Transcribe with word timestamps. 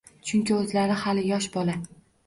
Chunki 0.29 0.55
o`zlari 0.61 0.97
hali 1.05 1.27
yosh 1.29 1.53
bola 1.59 1.81